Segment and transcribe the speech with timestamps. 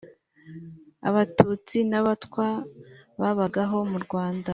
[1.09, 2.47] abatutsi n abatwa
[3.19, 4.49] babagaho mu rwanda